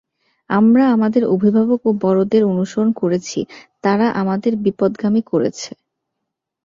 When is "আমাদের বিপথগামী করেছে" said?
4.21-5.71